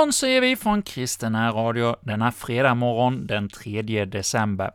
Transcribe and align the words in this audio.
Morgon, 0.00 0.12
säger 0.12 0.40
vi 0.40 0.56
från 0.56 0.82
Kristen 0.82 1.52
Radio 1.52 1.96
denna 2.00 2.32
fredag 2.32 2.74
morgon 2.74 3.26
den 3.26 3.48
3 3.48 4.04
december. 4.04 4.70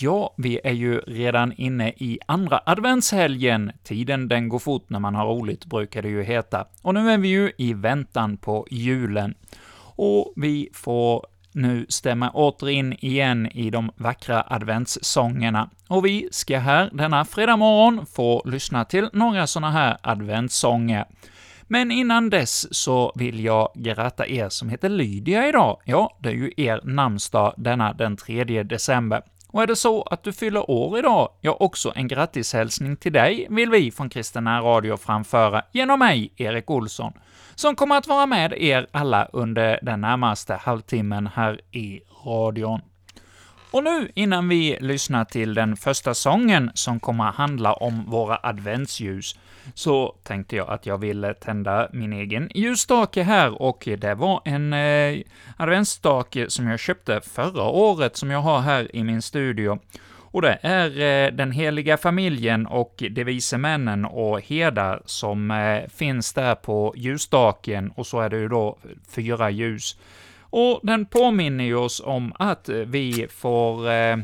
Ja, 0.00 0.34
vi 0.36 0.60
är 0.64 0.72
ju 0.72 0.98
redan 0.98 1.52
inne 1.52 1.88
i 1.88 2.18
andra 2.26 2.60
adventshelgen. 2.66 3.72
Tiden 3.84 4.28
den 4.28 4.48
går 4.48 4.58
fort 4.58 4.90
när 4.90 4.98
man 4.98 5.14
har 5.14 5.26
roligt, 5.26 5.64
brukar 5.64 6.02
det 6.02 6.08
ju 6.08 6.22
heta. 6.22 6.66
Och 6.82 6.94
nu 6.94 7.10
är 7.10 7.18
vi 7.18 7.28
ju 7.28 7.52
i 7.58 7.74
väntan 7.74 8.36
på 8.36 8.66
julen. 8.70 9.34
Och 9.96 10.32
vi 10.36 10.68
får 10.72 11.26
nu 11.52 11.86
stämma 11.88 12.30
åter 12.30 12.68
in 12.68 12.92
igen 12.92 13.46
i 13.46 13.70
de 13.70 13.90
vackra 13.96 14.44
adventssångerna. 14.48 15.70
Och 15.88 16.06
vi 16.06 16.28
ska 16.32 16.58
här 16.58 16.90
denna 16.92 17.24
fredag 17.24 17.56
morgon 17.56 18.06
få 18.06 18.42
lyssna 18.46 18.84
till 18.84 19.08
några 19.12 19.46
sådana 19.46 19.70
här 19.70 19.96
adventssånger. 20.02 21.04
Men 21.68 21.90
innan 21.90 22.30
dess 22.30 22.74
så 22.74 23.12
vill 23.14 23.44
jag 23.44 23.68
gratta 23.74 24.26
er 24.26 24.48
som 24.48 24.68
heter 24.68 24.88
Lydia 24.88 25.48
idag. 25.48 25.80
Ja, 25.84 26.16
det 26.22 26.28
är 26.28 26.32
ju 26.32 26.52
er 26.56 26.80
namnsdag 26.84 27.54
denna 27.56 27.92
den 27.92 28.16
3 28.16 28.62
december. 28.62 29.22
Och 29.48 29.62
är 29.62 29.66
det 29.66 29.76
så 29.76 30.02
att 30.02 30.22
du 30.22 30.32
fyller 30.32 30.70
år 30.70 30.98
idag, 30.98 31.28
ja, 31.40 31.56
också 31.60 31.92
en 31.94 32.08
grattishälsning 32.08 32.96
till 32.96 33.12
dig 33.12 33.46
vill 33.50 33.70
vi 33.70 33.90
från 33.90 34.08
Kristina 34.08 34.60
Radio 34.60 34.96
framföra 34.96 35.62
genom 35.72 35.98
mig, 35.98 36.32
Erik 36.36 36.70
Olsson, 36.70 37.12
som 37.54 37.76
kommer 37.76 37.98
att 37.98 38.06
vara 38.06 38.26
med 38.26 38.52
er 38.52 38.86
alla 38.90 39.28
under 39.32 39.78
den 39.82 40.00
närmaste 40.00 40.54
halvtimmen 40.54 41.26
här 41.34 41.60
i 41.70 42.00
radion. 42.26 42.80
Och 43.76 43.84
nu, 43.84 44.10
innan 44.14 44.48
vi 44.48 44.78
lyssnar 44.80 45.24
till 45.24 45.54
den 45.54 45.76
första 45.76 46.14
sången 46.14 46.70
som 46.74 47.00
kommer 47.00 47.28
att 47.28 47.34
handla 47.34 47.72
om 47.72 48.04
våra 48.10 48.38
adventsljus, 48.42 49.38
så 49.74 50.14
tänkte 50.22 50.56
jag 50.56 50.68
att 50.68 50.86
jag 50.86 50.98
ville 50.98 51.34
tända 51.34 51.88
min 51.92 52.12
egen 52.12 52.50
ljusstake 52.54 53.22
här, 53.22 53.62
och 53.62 53.88
det 53.98 54.14
var 54.14 54.42
en 54.44 54.72
eh, 54.72 55.22
adventsstake 55.56 56.50
som 56.50 56.66
jag 56.66 56.80
köpte 56.80 57.20
förra 57.20 57.62
året, 57.62 58.16
som 58.16 58.30
jag 58.30 58.40
har 58.40 58.60
här 58.60 58.96
i 58.96 59.04
min 59.04 59.22
studio. 59.22 59.78
Och 60.08 60.42
det 60.42 60.58
är 60.62 61.00
eh, 61.00 61.32
den 61.32 61.52
heliga 61.52 61.96
familjen 61.96 62.66
och 62.66 62.94
de 63.10 63.24
vise 63.24 63.58
männen 63.58 64.04
och 64.04 64.40
herdar 64.40 65.02
som 65.04 65.50
eh, 65.50 65.88
finns 65.88 66.32
där 66.32 66.54
på 66.54 66.94
ljusstaken, 66.96 67.90
och 67.90 68.06
så 68.06 68.20
är 68.20 68.28
det 68.28 68.36
ju 68.36 68.48
då 68.48 68.78
fyra 69.08 69.50
ljus. 69.50 69.96
Och 70.58 70.80
den 70.82 71.06
påminner 71.06 71.64
ju 71.64 71.74
oss 71.74 72.02
om 72.04 72.32
att 72.38 72.68
eh, 72.68 72.76
vi 72.76 73.26
får 73.30 73.90
eh, 73.90 74.16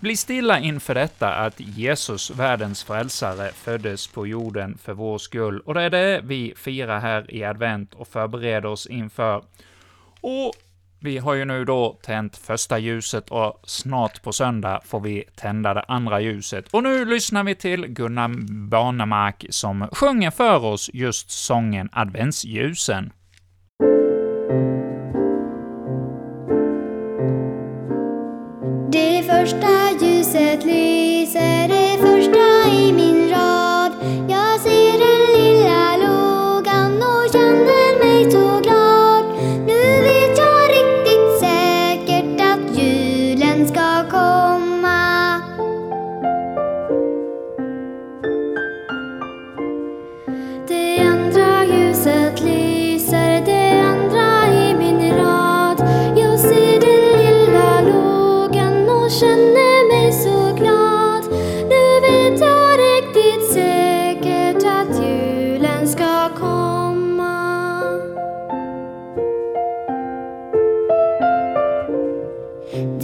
bli 0.00 0.16
stilla 0.16 0.58
inför 0.58 0.94
detta 0.94 1.34
att 1.34 1.60
Jesus, 1.60 2.30
världens 2.30 2.84
frälsare, 2.84 3.52
föddes 3.52 4.06
på 4.06 4.26
jorden 4.26 4.78
för 4.78 4.92
vår 4.92 5.18
skull, 5.18 5.60
och 5.60 5.74
det 5.74 5.82
är 5.82 5.90
det 5.90 6.20
vi 6.24 6.54
firar 6.56 7.00
här 7.00 7.34
i 7.34 7.44
advent 7.44 7.94
och 7.94 8.08
förbereder 8.08 8.66
oss 8.68 8.86
inför. 8.86 9.44
Och 10.20 10.52
vi 11.00 11.18
har 11.18 11.34
ju 11.34 11.44
nu 11.44 11.64
då 11.64 11.98
tänt 12.02 12.36
första 12.36 12.78
ljuset 12.78 13.30
och 13.30 13.60
snart 13.64 14.22
på 14.22 14.32
söndag 14.32 14.80
får 14.84 15.00
vi 15.00 15.24
tända 15.36 15.74
det 15.74 15.84
andra 15.88 16.20
ljuset. 16.20 16.68
Och 16.70 16.82
nu 16.82 17.04
lyssnar 17.04 17.44
vi 17.44 17.54
till 17.54 17.86
Gunnar 17.86 18.28
Barnemark 18.68 19.46
som 19.50 19.88
sjunger 19.92 20.30
för 20.30 20.64
oss 20.64 20.90
just 20.92 21.30
sången 21.30 21.88
Adventsljusen. 21.92 23.12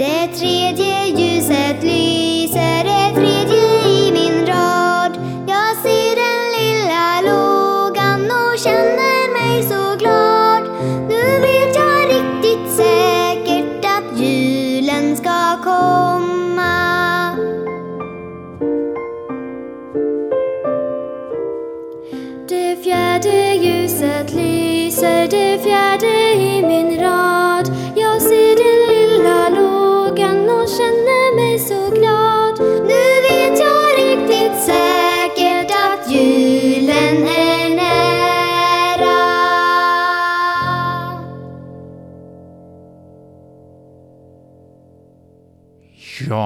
Det 0.00 0.30
tredje 0.34 0.89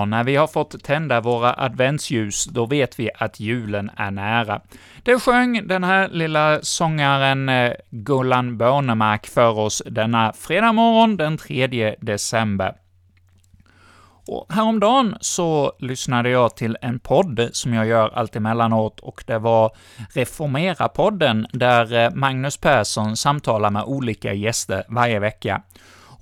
När 0.07 0.25
vi 0.25 0.37
har 0.37 0.47
fått 0.47 0.85
tända 0.85 1.21
våra 1.21 1.55
adventsljus, 1.55 2.45
då 2.45 2.67
vet 2.67 3.01
vi 3.01 3.11
att 3.19 3.41
julen 3.41 3.91
är 3.97 4.11
nära. 4.11 4.61
Det 5.03 5.21
sjöng 5.21 5.69
den 5.69 5.85
här 5.85 6.09
lilla 6.09 6.59
sångaren 6.63 7.49
eh, 7.49 7.73
Gullan 7.91 8.59
Bornemark 8.59 9.27
för 9.27 9.59
oss 9.59 9.83
denna 9.87 10.33
fredag 10.33 10.73
morgon 10.73 11.17
den 11.17 11.39
3 11.39 11.97
december. 12.01 12.75
Och 14.27 14.47
häromdagen 14.49 15.17
så 15.21 15.73
lyssnade 15.79 16.31
jag 16.31 16.57
till 16.57 16.77
en 16.81 16.99
podd 16.99 17.49
som 17.53 17.75
jag 17.75 17.87
gör 17.87 18.09
allt 18.15 18.37
emellanåt, 18.37 19.01
och 19.01 19.25
det 19.27 19.39
var 19.39 19.71
Reformera-podden, 20.15 21.47
där 21.53 21.93
eh, 21.93 22.11
Magnus 22.15 22.57
Persson 22.57 23.17
samtalar 23.17 23.71
med 23.71 23.85
olika 23.85 24.33
gäster 24.33 24.85
varje 24.89 25.19
vecka. 25.19 25.63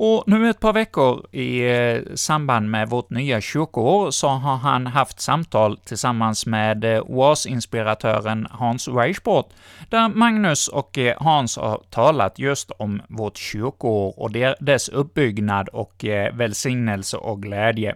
Och 0.04 0.24
nu 0.26 0.50
ett 0.50 0.60
par 0.60 0.72
veckor 0.72 1.26
i 1.30 1.70
eh, 1.70 2.14
samband 2.14 2.70
med 2.70 2.88
vårt 2.88 3.10
nya 3.10 3.40
kyrkoår 3.40 4.10
så 4.10 4.28
har 4.28 4.56
han 4.56 4.86
haft 4.86 5.20
samtal 5.20 5.78
tillsammans 5.84 6.46
med 6.46 6.84
eh, 6.84 7.02
OAS-inspiratören 7.02 8.46
Hans 8.50 8.88
Weichbort, 8.88 9.48
där 9.88 10.08
Magnus 10.08 10.68
och 10.68 10.98
eh, 10.98 11.16
Hans 11.18 11.56
har 11.56 11.80
talat 11.90 12.38
just 12.38 12.70
om 12.70 13.02
vårt 13.08 13.36
kyrkoår 13.36 14.20
och 14.20 14.30
dess 14.60 14.88
uppbyggnad 14.88 15.68
och 15.68 16.04
välsignelse 16.32 17.16
och 17.16 17.42
glädje. 17.42 17.94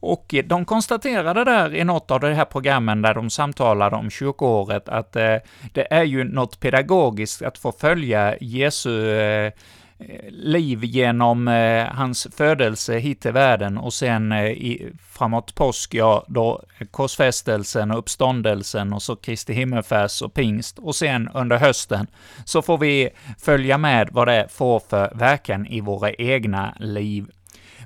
Och 0.00 0.34
de 0.44 0.64
konstaterade 0.64 1.44
där 1.44 1.74
i 1.74 1.84
något 1.84 2.10
av 2.10 2.20
de 2.20 2.32
här 2.32 2.44
programmen 2.44 3.02
där 3.02 3.14
de 3.14 3.30
samtalade 3.30 3.96
om 3.96 4.10
kyrkoåret 4.10 4.88
att 4.88 5.16
eh, 5.16 5.36
det 5.72 5.92
är 5.94 6.02
ju 6.02 6.24
något 6.24 6.60
pedagogiskt 6.60 7.42
att 7.42 7.58
få 7.58 7.72
följa 7.72 8.36
Jesu 8.40 9.10
eh, 9.10 9.52
Eh, 10.00 10.30
liv 10.30 10.84
genom 10.84 11.48
eh, 11.48 11.86
hans 11.86 12.26
födelse 12.36 12.98
hit 12.98 13.20
till 13.20 13.32
världen 13.32 13.78
och 13.78 13.92
sen 13.92 14.32
eh, 14.32 14.44
i, 14.44 14.92
framåt 15.10 15.54
påsk, 15.54 15.94
ja, 15.94 16.24
då 16.28 16.62
korsfästelsen 16.90 17.90
och 17.90 17.98
uppståndelsen 17.98 18.92
och 18.92 19.02
så 19.02 19.16
Kristi 19.16 19.52
himmelfärds 19.52 20.22
och 20.22 20.34
pingst, 20.34 20.78
och 20.78 20.96
sen 20.96 21.28
under 21.34 21.56
hösten 21.56 22.06
så 22.44 22.62
får 22.62 22.78
vi 22.78 23.08
följa 23.38 23.78
med 23.78 24.08
vad 24.12 24.28
det 24.28 24.46
får 24.50 24.80
för 24.80 25.12
verkan 25.14 25.66
i 25.66 25.80
våra 25.80 26.12
egna 26.12 26.74
liv. 26.80 27.26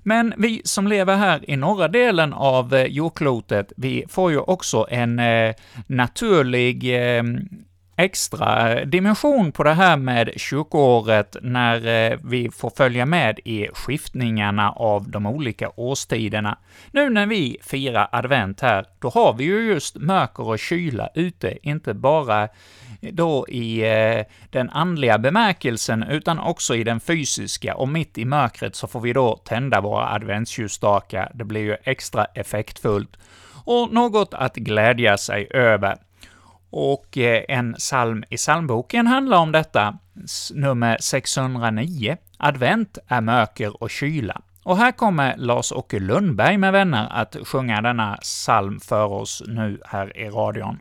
Men 0.03 0.35
vi 0.37 0.63
som 0.65 0.87
lever 0.87 1.17
här 1.17 1.51
i 1.51 1.57
norra 1.57 1.89
delen 1.89 2.33
av 2.33 2.75
eh, 2.75 2.87
jordklotet, 2.87 3.73
vi 3.77 4.05
får 4.09 4.31
ju 4.31 4.39
också 4.39 4.87
en 4.91 5.19
eh, 5.19 5.55
naturlig 5.87 6.95
eh, 7.17 7.23
extra 7.97 8.85
dimension 8.85 9.53
på 9.53 9.63
det 9.63 9.75
här 9.75 9.97
med 9.97 10.33
kyrkoåret 10.37 11.37
när 11.43 12.11
eh, 12.13 12.19
vi 12.25 12.51
får 12.51 12.71
följa 12.71 13.07
med 13.07 13.41
i 13.45 13.69
skiftningarna 13.75 14.71
av 14.71 15.11
de 15.11 15.27
olika 15.27 15.71
årstiderna. 15.77 16.59
Nu 16.91 17.11
när 17.11 17.27
vi 17.27 17.59
firar 17.63 18.09
advent 18.13 18.61
här, 18.61 18.87
då 18.99 19.09
har 19.09 19.33
vi 19.33 19.45
ju 19.45 19.67
just 19.67 19.97
mörker 19.97 20.49
och 20.49 20.59
kyla 20.59 21.09
ute, 21.15 21.59
inte 21.69 21.95
bara 21.95 22.49
då 23.01 23.49
i 23.49 23.81
eh, 23.81 24.25
den 24.51 24.71
andliga 24.71 25.19
bemärkelsen, 25.19 26.03
utan 26.03 26.39
också 26.39 26.77
i 26.77 26.85
den 26.85 27.01
fysiska, 27.01 27.75
och 27.75 27.89
mitt 27.89 28.19
i 28.19 28.25
mörkret 28.25 28.77
så 28.77 28.87
får 28.87 29.01
vi 29.01 29.13
då 29.13 29.37
tända 29.37 29.81
våra 29.81 30.09
adventsljusstakar. 30.09 31.31
Det 31.35 31.45
blir 31.45 31.61
ju 31.61 31.77
extra 31.85 32.25
effektfullt 32.25 33.17
och 33.65 33.93
något 33.93 34.35
att 34.35 34.57
glädja 34.57 35.19
sig 35.19 35.49
över. 35.51 35.97
Och 36.73 37.19
eh, 37.19 37.45
en 37.49 37.75
psalm 37.75 38.25
i 38.31 38.37
psalmboken 38.37 39.07
handlar 39.07 39.39
om 39.39 39.53
detta, 39.53 39.99
nummer 40.55 40.97
609, 41.01 42.17
Advent 42.39 42.99
är 43.09 43.21
mörker 43.21 43.83
och 43.83 43.91
kyla. 43.91 44.43
Och 44.65 44.77
här 44.77 44.93
kommer 44.93 45.37
Lars-Åke 45.37 45.99
Lundberg 45.99 46.59
med 46.59 46.73
vänner 46.73 47.09
att 47.11 47.37
sjunga 47.45 47.83
denna 47.83 48.17
psalm 48.17 48.81
för 48.81 49.05
oss 49.05 49.43
nu 49.47 49.81
här 49.85 50.17
i 50.17 50.29
radion. 50.29 50.79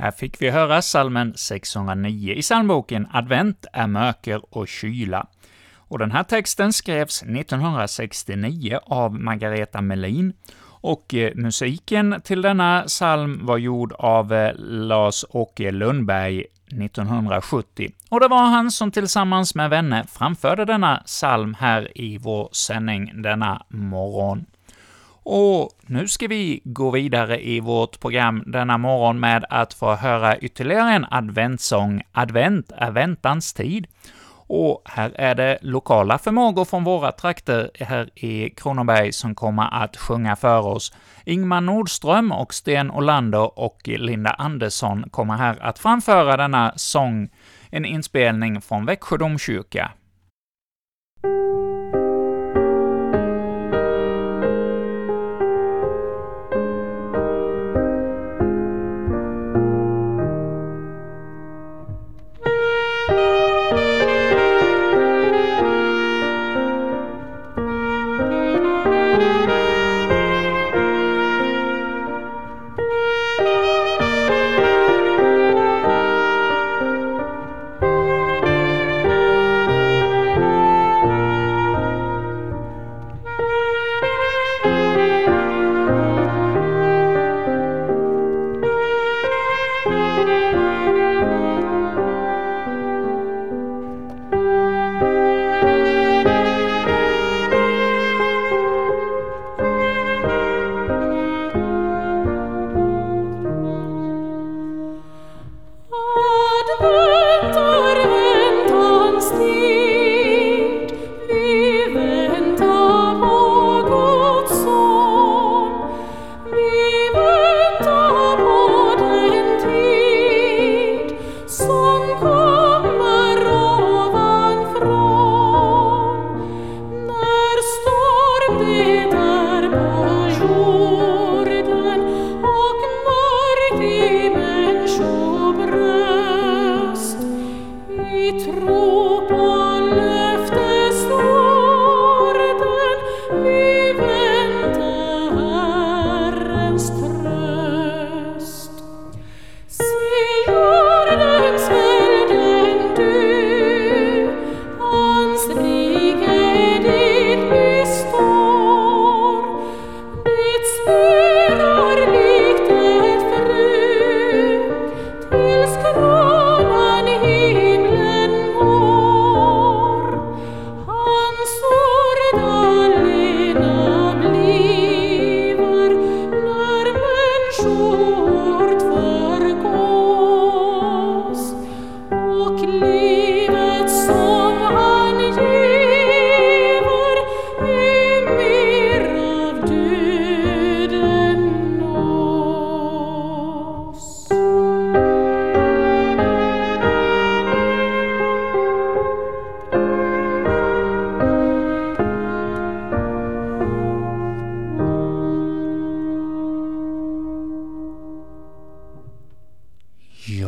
Här 0.00 0.10
fick 0.10 0.42
vi 0.42 0.50
höra 0.50 0.82
salmen 0.82 1.32
609 1.36 2.32
i 2.32 2.42
psalmboken 2.42 3.08
Advent 3.12 3.66
är 3.72 3.86
mörker 3.86 4.54
och 4.54 4.68
kyla. 4.68 5.26
Och 5.76 5.98
den 5.98 6.10
här 6.10 6.22
texten 6.22 6.72
skrevs 6.72 7.22
1969 7.22 8.78
av 8.82 9.14
Margareta 9.14 9.80
Melin, 9.80 10.32
och 10.62 11.14
eh, 11.14 11.34
musiken 11.34 12.20
till 12.24 12.42
denna 12.42 12.84
psalm 12.86 13.46
var 13.46 13.58
gjord 13.58 13.92
av 13.92 14.32
eh, 14.32 14.52
Lars-Åke 14.58 15.70
Lundberg 15.70 16.44
1970. 16.66 17.92
Och 18.08 18.20
det 18.20 18.28
var 18.28 18.46
han 18.46 18.70
som 18.70 18.90
tillsammans 18.90 19.54
med 19.54 19.70
vänner 19.70 20.04
framförde 20.04 20.64
denna 20.64 20.96
psalm 20.96 21.56
här 21.60 21.98
i 21.98 22.18
vår 22.18 22.48
sändning 22.52 23.22
denna 23.22 23.62
morgon. 23.68 24.46
Och 25.32 25.70
nu 25.86 26.08
ska 26.08 26.26
vi 26.26 26.60
gå 26.64 26.90
vidare 26.90 27.46
i 27.46 27.60
vårt 27.60 28.00
program 28.00 28.42
denna 28.46 28.78
morgon 28.78 29.20
med 29.20 29.44
att 29.50 29.74
få 29.74 29.94
höra 29.94 30.38
ytterligare 30.38 30.90
en 30.90 31.06
adventssång. 31.10 32.02
Advent 32.12 32.72
är 32.76 32.90
väntans 32.90 33.52
tid. 33.52 33.86
Och 34.46 34.82
här 34.84 35.12
är 35.14 35.34
det 35.34 35.58
lokala 35.62 36.18
förmågor 36.18 36.64
från 36.64 36.84
våra 36.84 37.12
trakter 37.12 37.70
här 37.74 38.10
i 38.14 38.50
Kronoberg 38.50 39.12
som 39.12 39.34
kommer 39.34 39.82
att 39.82 39.96
sjunga 39.96 40.36
för 40.36 40.66
oss. 40.66 40.92
Ingmar 41.24 41.60
Nordström 41.60 42.32
och 42.32 42.54
Sten 42.54 42.90
Olander 42.90 43.58
och 43.58 43.80
Linda 43.84 44.30
Andersson 44.30 45.04
kommer 45.10 45.34
här 45.34 45.58
att 45.60 45.78
framföra 45.78 46.36
denna 46.36 46.72
sång, 46.76 47.28
en 47.70 47.84
inspelning 47.84 48.60
från 48.60 48.86
Växjö 48.86 49.16
domkyrka. 49.16 49.90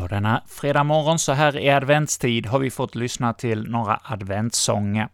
Ja, 0.02 0.08
denna 0.08 0.42
fredag 0.46 0.84
morgon 0.84 1.18
så 1.18 1.32
här 1.32 1.58
i 1.58 1.70
adventstid 1.70 2.46
har 2.46 2.58
vi 2.58 2.70
fått 2.70 2.94
lyssna 2.94 3.32
till 3.32 3.70
några 3.70 4.00
adventssånger. 4.04 5.08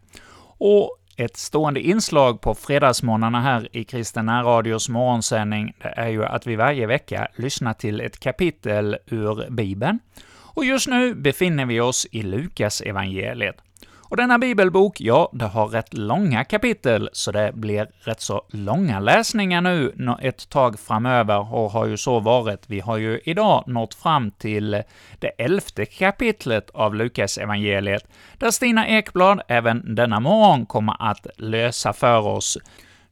Och 0.57 0.97
ett 1.17 1.37
stående 1.37 1.81
inslag 1.81 2.41
på 2.41 2.55
fredagsmorgnarna 2.55 3.41
här 3.41 3.67
i 3.71 3.83
Kristen 3.83 4.29
radios 4.29 4.89
morgonsändning, 4.89 5.73
det 5.81 5.93
är 5.97 6.07
ju 6.07 6.25
att 6.25 6.47
vi 6.47 6.55
varje 6.55 6.87
vecka 6.87 7.27
lyssnar 7.35 7.73
till 7.73 8.01
ett 8.01 8.19
kapitel 8.19 8.97
ur 9.05 9.49
Bibeln. 9.49 9.99
Och 10.31 10.65
just 10.65 10.87
nu 10.87 11.15
befinner 11.15 11.65
vi 11.65 11.79
oss 11.79 12.07
i 12.11 12.21
Lukas 12.21 12.81
evangeliet. 12.81 13.57
Och 14.09 14.17
denna 14.17 14.39
bibelbok, 14.39 15.01
ja, 15.01 15.29
det 15.33 15.45
har 15.45 15.67
rätt 15.67 15.93
långa 15.93 16.43
kapitel, 16.43 17.09
så 17.13 17.31
det 17.31 17.51
blir 17.55 17.87
rätt 17.99 18.21
så 18.21 18.41
långa 18.49 18.99
läsningar 18.99 19.61
nu 19.61 19.93
ett 20.21 20.49
tag 20.49 20.79
framöver, 20.79 21.53
och 21.53 21.71
har 21.71 21.85
ju 21.85 21.97
så 21.97 22.19
varit. 22.19 22.63
Vi 22.67 22.79
har 22.79 22.97
ju 22.97 23.19
idag 23.23 23.63
nått 23.67 23.93
fram 23.93 24.31
till 24.31 24.83
det 25.19 25.27
elfte 25.27 25.85
kapitlet 25.85 26.69
av 26.69 26.95
Lukas 26.95 27.37
evangeliet, 27.37 28.07
där 28.37 28.51
Stina 28.51 28.87
Ekblad 28.87 29.41
även 29.47 29.95
denna 29.95 30.19
morgon 30.19 30.65
kommer 30.65 30.95
att 30.99 31.27
lösa 31.37 31.93
för 31.93 32.27
oss 32.27 32.57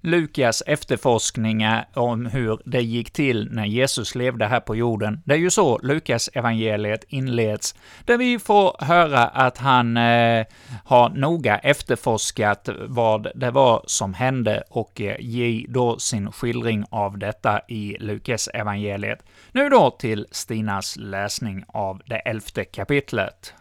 Lukas 0.01 0.63
efterforskningar 0.66 1.88
eh, 1.96 2.04
om 2.04 2.25
hur 2.25 2.62
det 2.66 2.82
gick 2.82 3.12
till 3.12 3.50
när 3.51 3.66
Jesus 3.66 4.16
levde 4.16 4.46
här 4.46 4.60
på 4.60 4.75
jorden. 4.75 5.22
Det 5.25 5.34
är 5.34 5.38
ju 5.38 5.50
så 5.50 5.77
Lukas 5.77 6.30
evangeliet 6.34 7.04
inleds, 7.08 7.75
där 8.06 8.18
vi 8.18 8.39
får 8.39 8.75
höra 8.80 9.27
att 9.27 9.58
han 9.58 9.98
eh, 9.98 10.46
har 10.86 11.10
noga 11.10 11.58
efterforskat 11.58 12.70
vad 12.88 13.27
det 13.36 13.51
var 13.51 13.84
som 13.88 14.13
hände 14.13 14.63
och 14.70 15.01
eh, 15.01 15.16
ge 15.20 15.66
då 15.70 16.00
sin 16.00 16.32
skildring 16.32 16.86
av 16.89 17.18
detta 17.18 17.62
i 17.68 17.98
Lukas 18.00 18.50
evangeliet. 18.54 19.20
Nu 19.51 19.70
då 19.70 19.92
till 19.92 20.27
Stinas 20.32 20.98
läsning 20.98 21.63
av 21.68 22.01
det 22.06 22.18
elfte 22.18 22.63
kapitlet. 22.63 23.54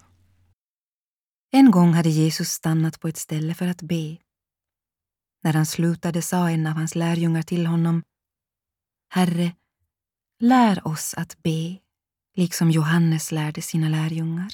En 1.53 1.71
gång 1.71 1.93
hade 1.93 2.09
Jesus 2.09 2.49
stannat 2.49 3.01
på 3.01 3.09
ett 3.09 3.17
ställe 3.17 3.55
för 3.55 3.67
att 3.67 3.83
be. 3.83 4.17
När 5.47 5.53
han 5.53 5.67
slutade 5.67 6.23
sa 6.23 6.51
en 6.51 6.67
av 6.67 6.73
hans 6.73 6.95
lärjungar 6.95 7.43
till 7.43 7.67
honom 7.67 8.03
Herre, 9.09 9.57
lär 10.39 10.87
oss 10.87 11.15
att 11.15 11.43
be, 11.43 11.79
liksom 12.35 12.71
Johannes 12.71 13.33
lärde 13.33 13.63
sina 13.63 13.89
lärjungar. 13.89 14.53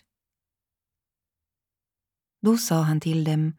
Då 2.42 2.58
sa 2.58 2.82
han 2.82 3.00
till 3.00 3.24
dem 3.24 3.56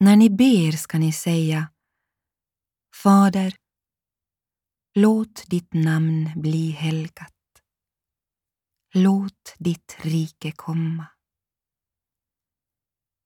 När 0.00 0.16
ni 0.16 0.30
ber 0.30 0.72
ska 0.72 0.98
ni 0.98 1.12
säga 1.12 1.68
Fader, 2.94 3.54
låt 4.94 5.44
ditt 5.46 5.74
namn 5.74 6.30
bli 6.36 6.70
helgat. 6.70 7.34
Låt 8.94 9.54
ditt 9.58 9.96
rike 10.00 10.52
komma. 10.52 11.06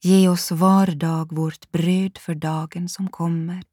Ge 0.02 0.28
oss 0.28 0.50
var 0.50 0.86
dag 0.86 1.32
vårt 1.32 1.70
bröd 1.70 2.18
för 2.18 2.34
dagen 2.34 2.88
som 2.88 3.10
kommer. 3.10 3.64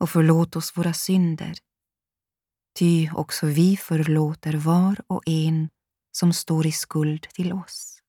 Och 0.00 0.10
förlåt 0.10 0.56
oss 0.56 0.76
våra 0.76 0.92
synder, 0.92 1.54
ty 2.78 3.10
också 3.10 3.46
vi 3.46 3.76
förlåter 3.76 4.52
var 4.52 5.00
och 5.06 5.22
en 5.26 5.68
som 6.12 6.32
står 6.32 6.66
i 6.66 6.72
skuld 6.72 7.22
till 7.22 7.52
oss. 7.52 8.02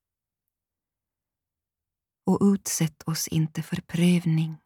Och 2.26 2.40
utsätt 2.42 3.04
oss 3.04 3.28
inte 3.28 3.64
för 3.64 3.82
prövning. 3.82 4.58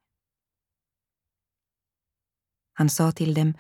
Han 2.74 2.90
sa 2.90 3.12
till 3.12 3.34
dem, 3.34 3.54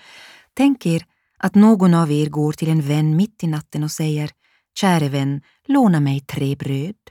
tänk 0.53 0.85
er 0.85 1.05
att 1.37 1.55
någon 1.55 1.93
av 1.93 2.11
er 2.11 2.29
går 2.29 2.53
till 2.53 2.69
en 2.69 2.81
vän 2.81 3.15
mitt 3.15 3.43
i 3.43 3.47
natten 3.47 3.83
och 3.83 3.91
säger, 3.91 4.31
käre 4.79 5.09
vän, 5.09 5.41
låna 5.67 5.99
mig 5.99 6.19
tre 6.19 6.55
bröd. 6.55 7.10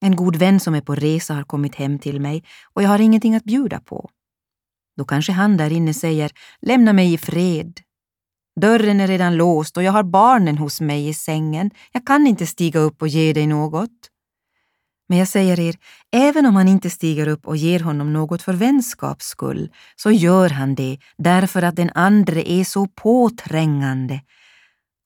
En 0.00 0.16
god 0.16 0.36
vän 0.36 0.60
som 0.60 0.74
är 0.74 0.80
på 0.80 0.94
resa 0.94 1.34
har 1.34 1.42
kommit 1.42 1.74
hem 1.74 1.98
till 1.98 2.20
mig 2.20 2.44
och 2.72 2.82
jag 2.82 2.88
har 2.88 2.98
ingenting 2.98 3.34
att 3.34 3.44
bjuda 3.44 3.80
på. 3.80 4.10
Då 4.96 5.04
kanske 5.04 5.32
han 5.32 5.56
där 5.56 5.72
inne 5.72 5.94
säger 5.94 6.30
”lämna 6.60 6.92
mig 6.92 7.12
i 7.12 7.18
fred”. 7.18 7.80
Dörren 8.60 9.00
är 9.00 9.06
redan 9.06 9.36
låst 9.36 9.76
och 9.76 9.82
jag 9.82 9.92
har 9.92 10.02
barnen 10.02 10.58
hos 10.58 10.80
mig 10.80 11.08
i 11.08 11.14
sängen. 11.14 11.70
Jag 11.92 12.06
kan 12.06 12.26
inte 12.26 12.46
stiga 12.46 12.80
upp 12.80 13.02
och 13.02 13.08
ge 13.08 13.32
dig 13.32 13.46
något. 13.46 14.10
Men 15.08 15.18
jag 15.18 15.28
säger 15.28 15.60
er, 15.60 15.76
även 16.12 16.46
om 16.46 16.56
han 16.56 16.68
inte 16.68 16.90
stiger 16.90 17.28
upp 17.28 17.46
och 17.46 17.56
ger 17.56 17.80
honom 17.80 18.12
något 18.12 18.42
för 18.42 18.52
vänskaps 18.52 19.26
skull, 19.26 19.72
så 19.96 20.10
gör 20.10 20.48
han 20.48 20.74
det 20.74 20.98
därför 21.18 21.62
att 21.62 21.76
den 21.76 21.90
andre 21.94 22.50
är 22.50 22.64
så 22.64 22.86
påträngande 22.86 24.20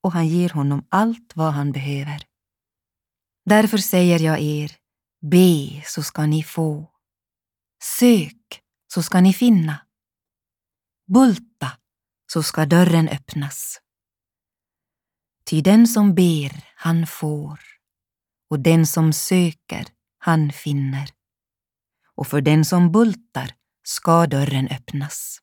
och 0.02 0.12
han 0.12 0.28
ger 0.28 0.48
honom 0.48 0.84
allt 0.88 1.32
vad 1.34 1.52
han 1.52 1.72
behöver. 1.72 2.22
Därför 3.46 3.78
säger 3.78 4.20
jag 4.20 4.40
er, 4.40 4.72
Be 5.30 5.82
så 5.86 6.02
ska 6.02 6.26
ni 6.26 6.42
få. 6.42 6.90
Sök 7.82 8.62
så 8.94 9.02
ska 9.02 9.20
ni 9.20 9.32
finna. 9.32 9.86
Bulta 11.06 11.72
så 12.32 12.42
ska 12.42 12.66
dörren 12.66 13.08
öppnas. 13.08 13.80
Ty 15.50 15.60
den 15.60 15.86
som 15.88 16.14
ber, 16.14 16.64
han 16.74 17.06
får, 17.06 17.60
och 18.50 18.60
den 18.60 18.86
som 18.86 19.12
söker, 19.12 19.86
han 20.18 20.52
finner. 20.52 21.10
Och 22.14 22.26
för 22.26 22.40
den 22.40 22.64
som 22.64 22.92
bultar 22.92 23.50
ska 23.82 24.26
dörren 24.26 24.68
öppnas. 24.68 25.38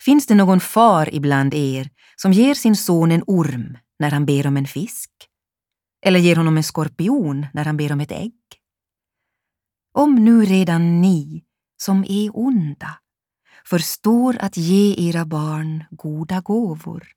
Finns 0.00 0.26
det 0.26 0.34
någon 0.34 0.60
far 0.60 1.14
ibland 1.14 1.54
er 1.54 1.90
som 2.16 2.32
ger 2.32 2.54
sin 2.54 2.76
son 2.76 3.12
en 3.12 3.22
orm 3.26 3.78
när 3.98 4.10
han 4.10 4.26
ber 4.26 4.46
om 4.46 4.56
en 4.56 4.66
fisk? 4.66 5.29
Eller 6.02 6.20
ger 6.20 6.36
honom 6.36 6.56
en 6.56 6.62
skorpion 6.62 7.46
när 7.52 7.64
han 7.64 7.76
ber 7.76 7.92
om 7.92 8.00
ett 8.00 8.12
ägg. 8.12 8.34
Om 9.92 10.14
nu 10.24 10.44
redan 10.44 11.00
ni, 11.00 11.44
som 11.76 12.04
är 12.08 12.36
onda, 12.36 12.98
förstår 13.64 14.36
att 14.40 14.56
ge 14.56 15.08
era 15.08 15.24
barn 15.24 15.84
goda 15.90 16.40
gåvor, 16.40 17.08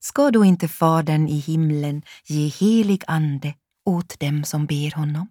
ska 0.00 0.30
då 0.30 0.44
inte 0.44 0.68
Fadern 0.68 1.28
i 1.28 1.38
himlen 1.38 2.02
ge 2.24 2.48
helig 2.48 3.02
ande 3.06 3.54
åt 3.84 4.20
dem 4.20 4.44
som 4.44 4.66
ber 4.66 4.96
honom? 4.96 5.28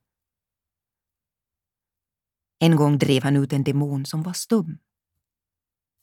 En 2.60 2.76
gång 2.76 2.98
drev 2.98 3.24
han 3.24 3.38
ut 3.38 3.54
en 3.54 3.64
demon 3.64 4.06
som 4.06 4.24
var 4.24 4.34
stum. 4.34 4.78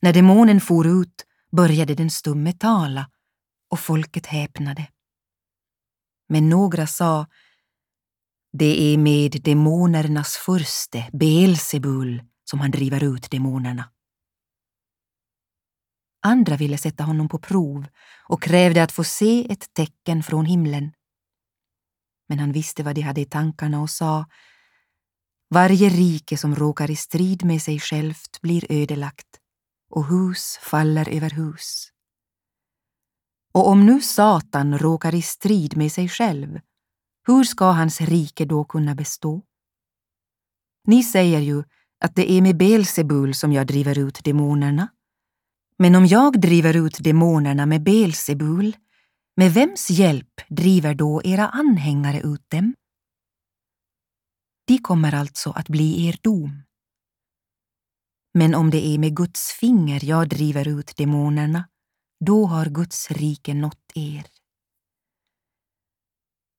När 0.03 0.13
demonen 0.13 0.61
for 0.61 0.87
ut 1.03 1.27
började 1.51 1.95
den 1.95 2.11
stumme 2.11 2.53
tala 2.53 3.11
och 3.71 3.81
folket 3.81 4.27
häpnade. 4.27 4.89
Men 6.29 6.49
några 6.49 6.87
sa 6.87 7.27
det 8.53 8.95
är 8.95 8.99
med 8.99 9.43
demonernas 9.43 10.37
furste, 10.37 11.11
Beelzebul, 11.13 12.23
som 12.45 12.61
han 12.61 12.71
driver 12.71 13.05
ut 13.05 13.31
demonerna. 13.31 13.91
Andra 16.23 16.57
ville 16.57 16.79
sätta 16.79 17.05
honom 17.05 17.29
på 17.29 17.39
prov 17.39 17.87
och 18.29 18.43
krävde 18.43 18.83
att 18.83 18.93
få 18.93 19.05
se 19.05 19.53
ett 19.53 19.75
tecken 19.75 20.23
från 20.23 20.45
himlen. 20.45 20.93
Men 22.29 22.39
han 22.39 22.53
visste 22.53 22.83
vad 22.83 22.95
de 22.95 23.01
hade 23.01 23.21
i 23.21 23.25
tankarna 23.25 23.81
och 23.81 23.91
sa 23.91 24.27
Varje 25.51 25.89
rike 25.89 26.37
som 26.37 26.55
råkar 26.55 26.91
i 26.91 26.97
strid 26.97 27.45
med 27.45 27.63
sig 27.63 27.81
självt 27.81 28.41
blir 28.41 28.73
ödelagt 28.73 29.41
och 29.91 30.07
hus 30.07 30.59
faller 30.63 31.09
över 31.09 31.31
hus. 31.31 31.89
Och 33.59 33.69
om 33.69 33.87
nu 33.87 34.01
Satan 34.01 34.79
råkar 34.79 35.15
i 35.15 35.23
strid 35.23 35.77
med 35.77 35.93
sig 35.93 36.09
själv, 36.09 36.61
hur 37.27 37.45
ska 37.45 37.71
hans 37.71 38.01
rike 38.01 38.45
då 38.45 38.65
kunna 38.65 38.95
bestå? 38.95 39.43
Ni 40.85 41.03
säger 41.03 41.41
ju 41.41 41.63
att 42.01 42.15
det 42.15 42.33
är 42.33 42.43
med 42.43 42.57
Belsebul 42.57 43.35
som 43.35 43.53
jag 43.53 43.67
driver 43.67 43.99
ut 43.99 44.25
demonerna. 44.25 44.89
Men 45.79 45.95
om 45.95 46.07
jag 46.07 46.41
driver 46.41 46.77
ut 46.77 46.99
demonerna 47.01 47.67
med 47.67 47.83
Belsebul, 47.83 48.77
med 49.37 49.55
vems 49.55 49.91
hjälp 49.91 50.41
driver 50.49 50.95
då 50.95 51.23
era 51.25 51.49
anhängare 51.49 52.21
ut 52.21 52.51
dem? 52.51 52.75
De 54.67 54.79
kommer 54.79 55.15
alltså 55.15 55.51
att 55.51 55.69
bli 55.69 56.07
er 56.07 56.19
dom. 56.23 56.63
Men 58.35 58.55
om 58.55 58.71
det 58.71 58.87
är 58.87 58.99
med 58.99 59.17
Guds 59.17 59.53
finger 59.53 60.05
jag 60.05 60.29
driver 60.29 60.69
ut 60.69 60.97
demonerna, 60.97 61.65
då 62.21 62.47
har 62.47 62.67
Guds 62.67 63.11
rike 63.11 63.55
nått 63.55 63.93
er. 63.95 64.27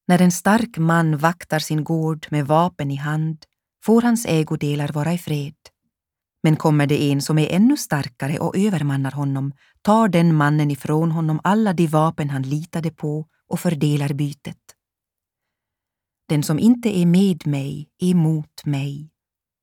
När 0.07 0.21
en 0.21 0.31
stark 0.31 0.77
man 0.77 1.17
vaktar 1.17 1.59
sin 1.59 1.83
gård 1.83 2.27
med 2.29 2.47
vapen 2.47 2.91
i 2.91 2.95
hand 2.95 3.45
får 3.85 4.01
hans 4.01 4.25
ägodelar 4.25 4.91
vara 4.91 5.13
i 5.13 5.17
fred. 5.17 5.55
Men 6.43 6.55
kommer 6.55 6.87
det 6.87 7.11
en 7.11 7.21
som 7.21 7.37
är 7.37 7.49
ännu 7.49 7.77
starkare 7.77 8.39
och 8.39 8.57
övermannar 8.57 9.11
honom 9.11 9.53
tar 9.81 10.07
den 10.07 10.35
mannen 10.35 10.71
ifrån 10.71 11.11
honom 11.11 11.39
alla 11.43 11.73
de 11.73 11.87
vapen 11.87 12.29
han 12.29 12.41
litade 12.41 12.91
på 12.91 13.27
och 13.47 13.59
fördelar 13.59 14.13
bytet. 14.13 14.75
Den 16.27 16.43
som 16.43 16.59
inte 16.59 16.97
är 16.97 17.05
med 17.05 17.47
mig 17.47 17.89
är 17.99 18.13
mot 18.13 18.65
mig 18.65 19.09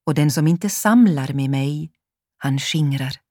och 0.07 0.15
den 0.15 0.31
som 0.31 0.47
inte 0.47 0.71
samlar 0.71 1.33
med 1.33 1.51
mig, 1.51 1.91
han 2.39 2.59
skingrar. 2.59 3.26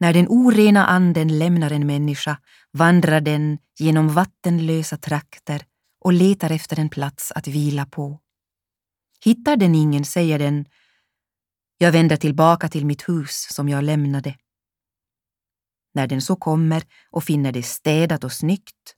När 0.00 0.12
den 0.12 0.26
orena 0.28 0.86
anden 0.86 1.38
lämnar 1.38 1.70
en 1.70 1.86
människa 1.86 2.38
vandrar 2.72 3.20
den 3.20 3.58
genom 3.78 4.08
vattenlösa 4.08 4.96
trakter 4.96 5.62
och 6.00 6.12
letar 6.12 6.50
efter 6.50 6.78
en 6.78 6.88
plats 6.88 7.32
att 7.32 7.46
vila 7.46 7.86
på. 7.86 8.20
Hittar 9.24 9.56
den 9.56 9.74
ingen 9.74 10.04
säger 10.04 10.38
den 10.38 10.66
jag 11.78 11.92
vänder 11.92 12.16
tillbaka 12.16 12.68
till 12.68 12.86
mitt 12.86 13.08
hus 13.08 13.48
som 13.50 13.68
jag 13.68 13.84
lämnade. 13.84 14.34
När 15.94 16.06
den 16.06 16.22
så 16.22 16.36
kommer 16.36 16.82
och 17.10 17.24
finner 17.24 17.52
det 17.52 17.62
städat 17.62 18.24
och 18.24 18.32
snyggt 18.32 18.94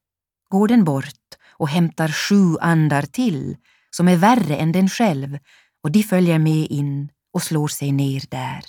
går 0.49 0.69
den 0.69 0.85
bort 0.85 1.37
och 1.49 1.69
hämtar 1.69 2.09
sju 2.09 2.59
andar 2.61 3.02
till 3.02 3.57
som 3.90 4.09
är 4.09 4.16
värre 4.16 4.57
än 4.57 4.73
den 4.73 4.88
själv 4.88 5.38
och 5.83 5.92
de 5.92 6.02
följer 6.02 6.38
med 6.38 6.66
in 6.71 7.09
och 7.33 7.42
slår 7.42 7.69
sig 7.69 7.92
ner 7.92 8.23
där. 8.30 8.64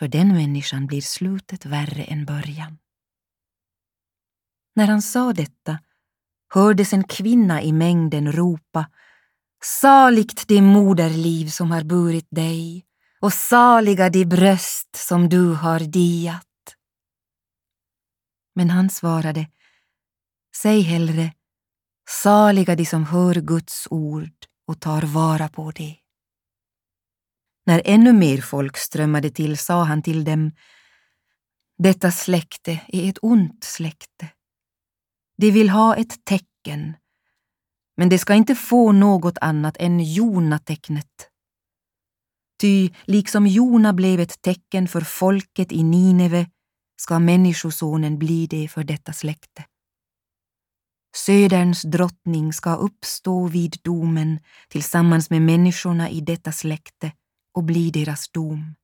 För 0.00 0.08
den 0.08 0.28
människan 0.28 0.86
blir 0.86 1.00
slutet 1.00 1.66
värre 1.66 2.04
än 2.04 2.24
början. 2.24 2.78
När 4.74 4.86
han 4.86 5.02
sa 5.02 5.32
detta 5.32 5.78
hördes 6.54 6.92
en 6.92 7.04
kvinna 7.04 7.62
i 7.62 7.72
mängden 7.72 8.32
ropa 8.32 8.90
Saligt 9.64 10.48
det 10.48 10.62
moderliv 10.62 11.46
som 11.46 11.70
har 11.70 11.84
burit 11.84 12.26
dig 12.30 12.86
och 13.20 13.32
saliga 13.32 14.10
de 14.10 14.24
bröst 14.24 14.96
som 14.96 15.28
du 15.28 15.54
har 15.54 15.80
diat. 15.80 16.76
Men 18.54 18.70
han 18.70 18.90
svarade 18.90 19.50
Säg 20.56 20.80
hellre 20.80 21.32
Saliga 22.08 22.76
de 22.76 22.86
som 22.86 23.04
hör 23.04 23.34
Guds 23.34 23.88
ord 23.90 24.46
och 24.66 24.80
tar 24.80 25.02
vara 25.02 25.48
på 25.48 25.70
det. 25.70 25.99
När 27.66 27.82
ännu 27.84 28.12
mer 28.12 28.40
folk 28.40 28.76
strömmade 28.76 29.30
till 29.30 29.58
sa 29.58 29.84
han 29.84 30.02
till 30.02 30.24
dem 30.24 30.52
Detta 31.78 32.10
släkte 32.10 32.80
är 32.88 33.08
ett 33.10 33.18
ont 33.22 33.64
släkte. 33.64 34.28
De 35.36 35.50
vill 35.50 35.70
ha 35.70 35.96
ett 35.96 36.24
tecken, 36.24 36.96
men 37.96 38.08
det 38.08 38.18
ska 38.18 38.34
inte 38.34 38.54
få 38.54 38.92
något 38.92 39.38
annat 39.40 39.76
än 39.76 40.14
Jonatecknet. 40.14 41.30
Ty 42.60 42.90
liksom 43.04 43.46
Jona 43.46 43.92
blev 43.92 44.20
ett 44.20 44.42
tecken 44.42 44.88
för 44.88 45.00
folket 45.00 45.72
i 45.72 45.82
Nineve 45.82 46.46
ska 46.96 47.18
Människosonen 47.18 48.18
bli 48.18 48.46
det 48.46 48.68
för 48.68 48.84
detta 48.84 49.12
släkte. 49.12 49.64
Söderns 51.16 51.82
drottning 51.82 52.52
ska 52.52 52.74
uppstå 52.74 53.46
vid 53.46 53.76
domen 53.82 54.40
tillsammans 54.68 55.30
med 55.30 55.42
människorna 55.42 56.10
i 56.10 56.20
detta 56.20 56.52
släkte 56.52 57.12
och 57.52 57.64
bli 57.64 57.90
deras 57.90 58.28
dom. 58.28 58.74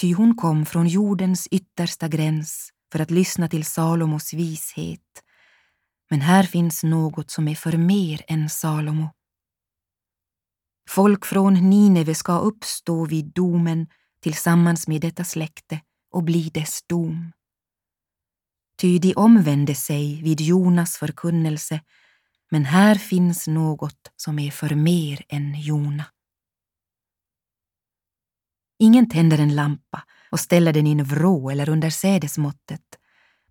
Ty 0.00 0.14
hon 0.14 0.36
kom 0.36 0.66
från 0.66 0.88
jordens 0.88 1.46
yttersta 1.46 2.08
gräns 2.08 2.70
för 2.92 3.00
att 3.00 3.10
lyssna 3.10 3.48
till 3.48 3.64
Salomos 3.64 4.32
vishet. 4.32 5.22
Men 6.10 6.20
här 6.20 6.42
finns 6.42 6.84
något 6.84 7.30
som 7.30 7.48
är 7.48 7.54
för 7.54 7.76
mer 7.76 8.22
än 8.28 8.48
Salomo. 8.48 9.10
Folk 10.90 11.26
från 11.26 11.70
Nineve 11.70 12.14
ska 12.14 12.38
uppstå 12.38 13.06
vid 13.06 13.32
domen 13.32 13.86
tillsammans 14.22 14.88
med 14.88 15.00
detta 15.00 15.24
släkte 15.24 15.80
och 16.10 16.22
bli 16.22 16.50
dess 16.54 16.82
dom. 16.86 17.32
Ty 18.80 18.98
de 18.98 19.14
omvände 19.14 19.74
sig 19.74 20.22
vid 20.22 20.40
Jonas 20.40 20.96
förkunnelse, 20.96 21.80
men 22.50 22.64
här 22.64 22.94
finns 22.94 23.46
något 23.48 24.12
som 24.16 24.38
är 24.38 24.50
för 24.50 24.74
mer 24.74 25.22
än 25.28 25.60
Jona. 25.60 26.04
Ingen 28.82 29.08
tänder 29.08 29.38
en 29.38 29.54
lampa 29.54 30.04
och 30.30 30.40
ställer 30.40 30.72
den 30.72 30.86
i 30.86 30.92
en 30.92 31.04
vrå 31.04 31.50
eller 31.50 31.68
under 31.68 31.90
sädesmåttet. 31.90 32.98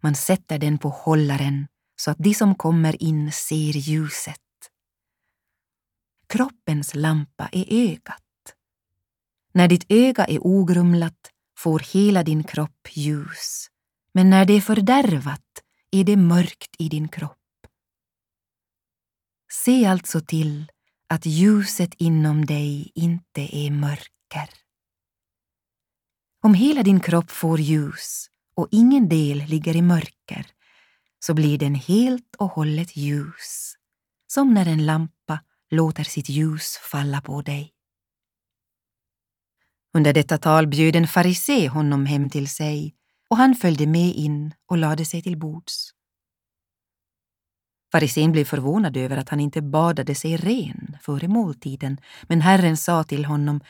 Man 0.01 0.15
sätter 0.15 0.59
den 0.59 0.77
på 0.77 0.89
hållaren 0.89 1.67
så 1.95 2.11
att 2.11 2.17
de 2.17 2.33
som 2.33 2.55
kommer 2.55 3.03
in 3.03 3.31
ser 3.31 3.77
ljuset. 3.77 4.35
Kroppens 6.27 6.95
lampa 6.95 7.49
är 7.51 7.65
ögat. 7.91 8.55
När 9.53 9.67
ditt 9.67 9.85
öga 9.89 10.25
är 10.25 10.39
ogrumlat 10.47 11.31
får 11.57 11.79
hela 11.79 12.23
din 12.23 12.43
kropp 12.43 12.87
ljus, 12.91 13.67
men 14.13 14.29
när 14.29 14.45
det 14.45 14.53
är 14.53 14.61
fördärvat 14.61 15.63
är 15.91 16.03
det 16.03 16.17
mörkt 16.17 16.75
i 16.79 16.89
din 16.89 17.07
kropp. 17.07 17.37
Se 19.51 19.85
alltså 19.85 20.21
till 20.21 20.71
att 21.07 21.25
ljuset 21.25 21.93
inom 21.97 22.45
dig 22.45 22.91
inte 22.95 23.57
är 23.57 23.71
mörker. 23.71 24.60
Om 26.43 26.53
hela 26.53 26.83
din 26.83 26.99
kropp 26.99 27.31
får 27.31 27.59
ljus 27.59 28.27
och 28.55 28.67
ingen 28.71 29.09
del 29.09 29.37
ligger 29.37 29.75
i 29.75 29.81
mörker 29.81 30.45
så 31.19 31.33
blir 31.33 31.57
den 31.57 31.75
helt 31.75 32.35
och 32.37 32.51
hållet 32.51 32.97
ljus, 32.97 33.75
som 34.27 34.53
när 34.53 34.65
en 34.65 34.85
lampa 34.85 35.39
låter 35.69 36.03
sitt 36.03 36.29
ljus 36.29 36.77
falla 36.91 37.21
på 37.21 37.41
dig. 37.41 37.73
Under 39.93 40.13
detta 40.13 40.37
tal 40.37 40.67
bjöd 40.67 40.95
en 40.95 41.07
farisé 41.07 41.67
honom 41.67 42.05
hem 42.05 42.29
till 42.29 42.49
sig 42.49 42.95
och 43.29 43.37
han 43.37 43.55
följde 43.55 43.87
med 43.87 44.15
in 44.15 44.53
och 44.65 44.77
lade 44.77 45.05
sig 45.05 45.21
till 45.21 45.37
bords. 45.37 45.89
Farisén 47.91 48.31
blev 48.31 48.45
förvånad 48.45 48.97
över 48.97 49.17
att 49.17 49.29
han 49.29 49.39
inte 49.39 49.61
badade 49.61 50.15
sig 50.15 50.37
ren 50.37 50.97
före 51.01 51.27
måltiden, 51.27 51.97
men 52.23 52.41
Herren 52.41 52.77
sa 52.77 53.03
till 53.03 53.25
honom, 53.25 53.61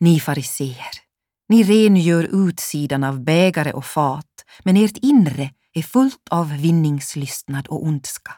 ni 0.00 0.20
fariséer 0.20 1.09
ni 1.50 1.62
rengör 1.62 2.48
utsidan 2.48 3.04
av 3.04 3.24
bägare 3.24 3.72
och 3.72 3.84
fat, 3.84 4.44
men 4.64 4.76
ert 4.76 4.96
inre 4.96 5.50
är 5.72 5.82
fullt 5.82 6.28
av 6.30 6.52
vinningslystnad 6.52 7.66
och 7.66 7.84
ondska. 7.84 8.32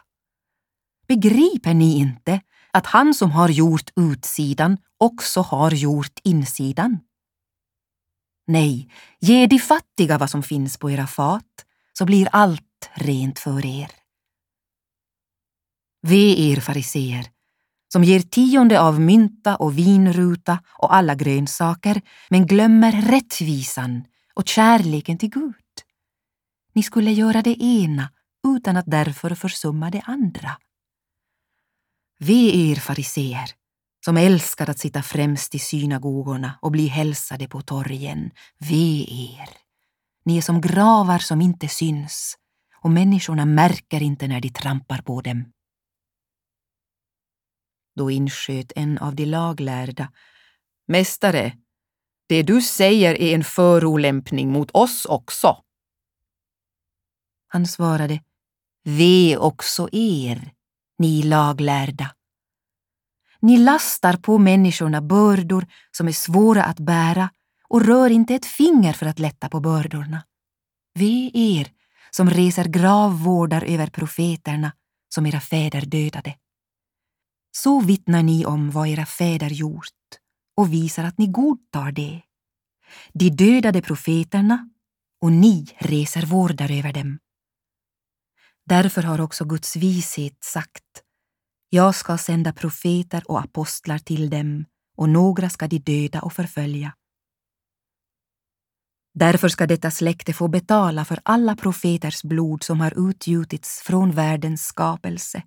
Begriper 1.07 1.73
ni 1.73 1.97
inte 1.97 2.41
att 2.71 2.85
han 2.85 3.13
som 3.13 3.31
har 3.31 3.49
gjort 3.49 3.89
utsidan 3.95 4.77
också 4.97 5.41
har 5.41 5.71
gjort 5.71 6.19
insidan? 6.23 6.99
Nej, 8.47 8.91
ge 9.19 9.47
de 9.47 9.59
fattiga 9.59 10.17
vad 10.17 10.29
som 10.29 10.43
finns 10.43 10.77
på 10.77 10.91
era 10.91 11.07
fat, 11.07 11.65
så 11.93 12.05
blir 12.05 12.27
allt 12.31 12.89
rent 12.93 13.39
för 13.39 13.65
er. 13.65 13.91
Ve 16.01 16.51
er 16.51 16.59
fariseer, 16.59 17.32
som 17.93 18.03
ger 18.03 18.19
tionde 18.19 18.79
av 18.81 18.99
mynta 18.99 19.55
och 19.55 19.77
vinruta 19.77 20.59
och 20.81 20.95
alla 20.95 21.15
grönsaker, 21.15 22.01
men 22.29 22.45
glömmer 22.45 22.91
rättvisan 22.91 24.05
och 24.33 24.47
kärleken 24.47 25.17
till 25.17 25.29
Gud. 25.29 25.75
Ni 26.75 26.83
skulle 26.83 27.11
göra 27.11 27.41
det 27.41 27.63
ena 27.63 28.09
utan 28.47 28.77
att 28.77 28.85
därför 28.87 29.35
försumma 29.35 29.91
det 29.91 30.01
andra. 30.05 30.57
Ve 32.19 32.71
er 32.71 32.75
fariseer, 32.75 33.49
som 34.05 34.17
älskar 34.17 34.69
att 34.69 34.79
sitta 34.79 35.03
främst 35.03 35.55
i 35.55 35.59
synagogorna 35.59 36.59
och 36.61 36.71
bli 36.71 36.87
hälsade 36.87 37.47
på 37.47 37.61
torgen. 37.61 38.31
Ve 38.59 39.05
er! 39.09 39.49
Ni 40.25 40.37
är 40.37 40.41
som 40.41 40.61
gravar 40.61 41.19
som 41.19 41.41
inte 41.41 41.67
syns 41.67 42.35
och 42.81 42.91
människorna 42.91 43.45
märker 43.45 44.01
inte 44.01 44.27
när 44.27 44.41
de 44.41 44.49
trampar 44.49 45.01
på 45.01 45.21
dem. 45.21 45.45
Då 47.95 48.11
insköt 48.11 48.71
en 48.75 48.97
av 48.97 49.15
de 49.15 49.25
laglärda. 49.25 50.11
Mästare, 50.87 51.57
det 52.27 52.43
du 52.43 52.61
säger 52.61 53.21
är 53.21 53.35
en 53.35 53.43
förolämpning 53.43 54.51
mot 54.51 54.71
oss 54.71 55.05
också. 55.05 55.57
Han 57.47 57.67
svarade, 57.67 58.23
ve 58.83 59.37
också 59.37 59.89
er, 59.91 60.51
ni 60.97 61.23
laglärda. 61.23 62.15
Ni 63.39 63.57
lastar 63.57 64.17
på 64.17 64.37
människorna 64.37 65.01
bördor 65.01 65.67
som 65.91 66.07
är 66.07 66.11
svåra 66.11 66.63
att 66.63 66.79
bära 66.79 67.29
och 67.67 67.85
rör 67.85 68.09
inte 68.09 68.35
ett 68.35 68.45
finger 68.45 68.93
för 68.93 69.05
att 69.05 69.19
lätta 69.19 69.49
på 69.49 69.59
bördorna. 69.59 70.23
Ve 70.93 71.31
er 71.33 71.71
som 72.11 72.29
reser 72.29 72.65
gravvårdar 72.65 73.63
över 73.63 73.87
profeterna 73.87 74.71
som 75.09 75.25
era 75.25 75.39
fäder 75.39 75.81
dödade. 75.81 76.35
Så 77.55 77.81
vittnar 77.81 78.23
ni 78.23 78.45
om 78.45 78.71
vad 78.71 78.87
era 78.87 79.05
fäder 79.05 79.49
gjort 79.49 79.87
och 80.57 80.73
visar 80.73 81.03
att 81.03 81.17
ni 81.17 81.27
godtar 81.27 81.91
det. 81.91 82.21
De 83.13 83.29
dödade 83.29 83.81
profeterna 83.81 84.69
och 85.21 85.31
ni 85.31 85.65
reser 85.77 86.25
vårdar 86.25 86.71
över 86.71 86.93
dem. 86.93 87.19
Därför 88.65 89.03
har 89.03 89.21
också 89.21 89.45
Guds 89.45 89.75
vishet 89.75 90.43
sagt 90.43 91.03
jag 91.73 91.95
ska 91.95 92.17
sända 92.17 92.53
profeter 92.53 93.23
och 93.25 93.39
apostlar 93.39 93.97
till 93.97 94.29
dem 94.29 94.65
och 94.97 95.09
några 95.09 95.49
ska 95.49 95.67
de 95.67 95.79
döda 95.79 96.21
och 96.21 96.33
förfölja. 96.33 96.93
Därför 99.13 99.49
ska 99.49 99.67
detta 99.67 99.91
släkte 99.91 100.33
få 100.33 100.47
betala 100.47 101.05
för 101.05 101.19
alla 101.23 101.55
profeters 101.55 102.23
blod 102.23 102.63
som 102.63 102.79
har 102.79 103.09
utgjutits 103.09 103.81
från 103.81 104.11
världens 104.11 104.65
skapelse, 104.65 105.43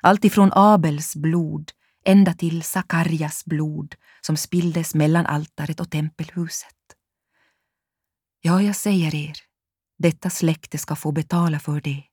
alltifrån 0.00 0.50
Abels 0.54 1.16
blod 1.16 1.70
ända 2.04 2.34
till 2.34 2.62
Sakarjas 2.62 3.44
blod 3.44 3.94
som 4.20 4.36
spilldes 4.36 4.94
mellan 4.94 5.26
altaret 5.26 5.80
och 5.80 5.90
tempelhuset. 5.90 6.76
Ja, 8.40 8.62
jag 8.62 8.76
säger 8.76 9.14
er, 9.14 9.36
detta 9.98 10.30
släkte 10.30 10.78
ska 10.78 10.96
få 10.96 11.12
betala 11.12 11.60
för 11.60 11.80
det. 11.80 12.04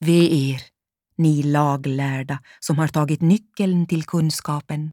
Ve 0.00 0.50
er, 0.50 0.62
ni 1.16 1.42
laglärda 1.42 2.38
som 2.60 2.78
har 2.78 2.88
tagit 2.88 3.20
nyckeln 3.20 3.86
till 3.86 4.04
kunskapen. 4.04 4.92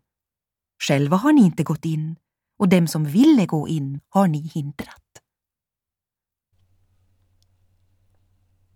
Själva 0.88 1.18
har 1.18 1.34
ni 1.34 1.42
inte 1.42 1.64
gått 1.64 1.86
in 1.86 2.16
och 2.60 2.70
dem 2.70 2.88
som 2.88 3.06
ville 3.06 3.46
gå 3.46 3.68
in 3.68 4.00
har 4.10 4.28
ni 4.28 4.48
hindrat. 4.54 5.22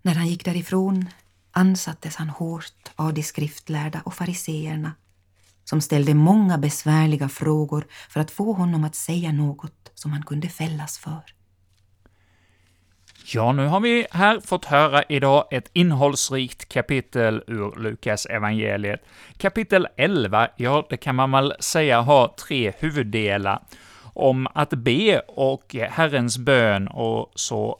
När 0.02 0.16
han 0.16 0.28
gick 0.28 0.46
därifrån 0.46 1.10
ansattes 1.56 2.16
han 2.16 2.30
hårt 2.30 2.92
av 2.96 3.14
de 3.14 3.24
skriftlärda 3.24 4.02
och 4.06 4.14
fariseerna 4.14 4.92
som 5.64 5.82
ställde 5.82 6.14
många 6.14 6.58
besvärliga 6.58 7.30
frågor 7.30 7.86
för 8.10 8.20
att 8.20 8.32
få 8.32 8.54
honom 8.54 8.84
att 8.84 8.96
säga 8.96 9.32
något 9.32 9.92
som 9.94 10.12
han 10.12 10.24
kunde 10.24 10.50
fällas 10.50 10.98
för. 10.98 11.22
Ja, 13.34 13.52
nu 13.52 13.68
har 13.68 13.80
vi 13.80 14.08
här 14.12 14.40
fått 14.40 14.66
höra 14.66 15.04
idag 15.10 15.48
ett 15.52 15.70
innehållsrikt 15.74 16.70
kapitel 16.70 17.44
ur 17.48 17.80
Lukas 17.80 18.26
evangeliet. 18.26 19.02
Kapitel 19.38 19.88
11, 19.98 20.48
ja, 20.56 20.88
det 20.90 20.98
kan 20.98 21.16
man 21.16 21.32
väl 21.32 21.54
säga 21.60 22.02
har 22.02 22.28
tre 22.28 22.74
huvuddelar. 22.80 23.64
Om 24.14 24.48
att 24.54 24.70
be 24.70 25.20
och 25.20 25.76
Herrens 25.90 26.38
bön 26.38 26.88
och 26.88 27.32
så 27.36 27.80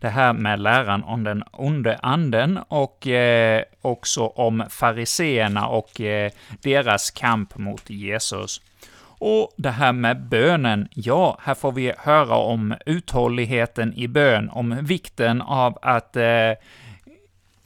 det 0.00 0.08
här 0.08 0.32
med 0.32 0.60
läran 0.60 1.04
om 1.04 1.24
den 1.24 1.44
onde 1.52 1.98
anden 2.02 2.58
och 2.68 3.06
eh, 3.06 3.62
också 3.82 4.26
om 4.26 4.64
fariseerna 4.70 5.68
och 5.68 6.00
eh, 6.00 6.30
deras 6.62 7.10
kamp 7.10 7.58
mot 7.58 7.90
Jesus. 7.90 8.60
Och 9.20 9.54
det 9.56 9.70
här 9.70 9.92
med 9.92 10.22
bönen, 10.22 10.88
ja, 10.94 11.38
här 11.42 11.54
får 11.54 11.72
vi 11.72 11.92
höra 11.98 12.36
om 12.36 12.74
uthålligheten 12.86 13.94
i 13.94 14.08
bön, 14.08 14.50
om 14.50 14.78
vikten 14.82 15.42
av 15.42 15.78
att 15.82 16.16
eh, 16.16 16.52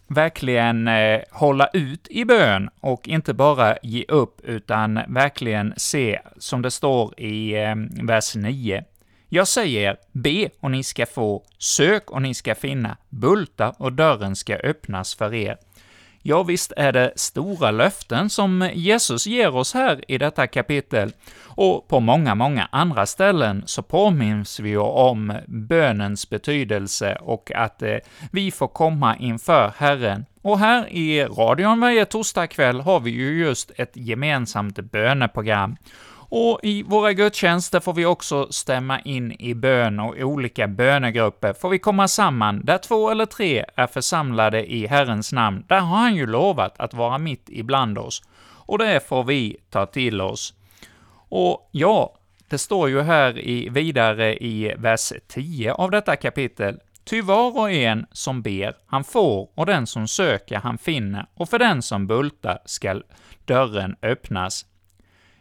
verkligen 0.06 0.88
eh, 0.88 1.20
hålla 1.30 1.68
ut 1.72 2.08
i 2.10 2.24
bön 2.24 2.70
och 2.80 3.08
inte 3.08 3.34
bara 3.34 3.76
ge 3.82 4.04
upp, 4.08 4.40
utan 4.44 5.00
verkligen 5.08 5.74
se, 5.76 6.20
som 6.38 6.62
det 6.62 6.70
står 6.70 7.20
i 7.20 7.54
eh, 7.62 7.74
vers 8.02 8.36
9, 8.36 8.84
jag 9.34 9.48
säger, 9.48 9.96
be 10.12 10.48
och 10.60 10.70
ni 10.70 10.82
ska 10.82 11.06
få, 11.06 11.42
sök 11.58 12.10
och 12.10 12.22
ni 12.22 12.34
ska 12.34 12.54
finna, 12.54 12.96
bulta 13.08 13.70
och 13.78 13.92
dörren 13.92 14.36
ska 14.36 14.56
öppnas 14.56 15.14
för 15.14 15.34
er. 15.34 15.56
Ja, 16.22 16.42
visst 16.42 16.72
är 16.76 16.92
det 16.92 17.12
stora 17.16 17.70
löften 17.70 18.30
som 18.30 18.70
Jesus 18.74 19.26
ger 19.26 19.56
oss 19.56 19.74
här 19.74 20.10
i 20.10 20.18
detta 20.18 20.46
kapitel, 20.46 21.12
och 21.42 21.88
på 21.88 22.00
många, 22.00 22.34
många 22.34 22.68
andra 22.72 23.06
ställen 23.06 23.62
så 23.66 23.82
påminns 23.82 24.60
vi 24.60 24.68
ju 24.68 24.78
om 24.78 25.38
bönens 25.46 26.30
betydelse 26.30 27.18
och 27.20 27.52
att 27.54 27.82
eh, 27.82 27.96
vi 28.32 28.50
får 28.50 28.68
komma 28.68 29.16
inför 29.16 29.72
Herren. 29.76 30.24
Och 30.42 30.58
här 30.58 30.88
i 30.88 31.24
radion 31.24 31.80
varje 31.80 32.04
torsdagkväll 32.04 32.80
har 32.80 33.00
vi 33.00 33.10
ju 33.10 33.38
just 33.38 33.70
ett 33.76 33.92
gemensamt 33.94 34.80
böneprogram. 34.80 35.76
Och 36.34 36.60
i 36.62 36.82
våra 36.82 37.12
gudstjänster 37.12 37.80
får 37.80 37.94
vi 37.94 38.06
också 38.06 38.52
stämma 38.52 39.00
in 39.00 39.32
i 39.32 39.54
bön 39.54 40.00
och 40.00 40.16
i 40.16 40.24
olika 40.24 40.68
bönegrupper 40.68 41.52
får 41.52 41.68
vi 41.68 41.78
komma 41.78 42.08
samman, 42.08 42.64
där 42.64 42.78
två 42.78 43.10
eller 43.10 43.26
tre 43.26 43.64
är 43.76 43.86
församlade 43.86 44.72
i 44.72 44.86
Herrens 44.86 45.32
namn. 45.32 45.64
Där 45.68 45.80
har 45.80 45.96
han 45.96 46.16
ju 46.16 46.26
lovat 46.26 46.80
att 46.80 46.94
vara 46.94 47.18
mitt 47.18 47.48
ibland 47.48 47.98
oss, 47.98 48.22
och 48.42 48.78
det 48.78 49.08
får 49.08 49.24
vi 49.24 49.56
ta 49.70 49.86
till 49.86 50.20
oss. 50.20 50.54
Och 51.28 51.68
ja, 51.72 52.14
det 52.48 52.58
står 52.58 52.88
ju 52.88 53.00
här 53.00 53.38
i, 53.38 53.68
vidare 53.68 54.36
i 54.36 54.74
vers 54.78 55.12
10 55.28 55.72
av 55.72 55.90
detta 55.90 56.16
kapitel, 56.16 56.80
Ty 57.04 57.22
var 57.22 57.58
och 57.58 57.70
en 57.70 58.06
som 58.12 58.42
ber, 58.42 58.76
han 58.86 59.04
får, 59.04 59.48
och 59.54 59.66
den 59.66 59.86
som 59.86 60.08
söker, 60.08 60.56
han 60.56 60.78
finner, 60.78 61.26
och 61.34 61.48
för 61.48 61.58
den 61.58 61.82
som 61.82 62.06
bultar 62.06 62.58
skall 62.64 63.02
dörren 63.44 63.96
öppnas. 64.02 64.66